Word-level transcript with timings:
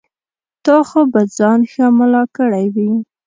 تا 0.65 0.77
خو 0.87 0.99
به 1.11 1.21
ځان 1.37 1.59
ښه 1.71 1.85
ملا 1.97 2.23
کړی 2.37 2.65
وي. 2.75 2.91